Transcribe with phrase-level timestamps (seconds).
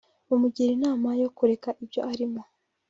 [0.27, 2.41] baramugira Inama yo kureka ibyo arimo